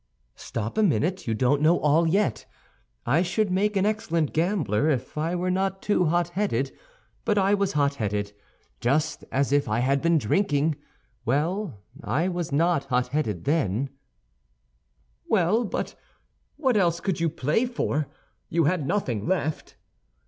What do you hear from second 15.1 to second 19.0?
"Well, but what else could you play for? You had